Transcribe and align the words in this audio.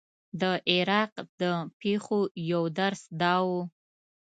د 0.41 0.43
عراق 0.71 1.13
د 1.41 1.43
پېښو 1.79 2.19
یو 2.51 2.63
درس 2.79 3.01
دا 3.21 3.35
و. 3.47 3.49